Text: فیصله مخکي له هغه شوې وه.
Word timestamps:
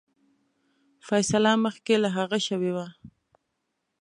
فیصله 1.07 1.51
مخکي 1.65 1.95
له 2.03 2.09
هغه 2.17 2.39
شوې 2.47 2.71
وه. 2.75 2.87